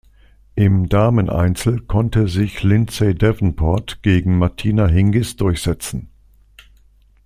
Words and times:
Im 0.55 0.89
Dameneinzel 0.89 1.79
konnte 1.81 2.27
sich 2.27 2.63
Lindsay 2.63 3.13
Davenport 3.13 4.01
gegen 4.01 4.39
Martina 4.39 4.87
Hingis 4.87 5.35
durchsetzen. 5.35 6.09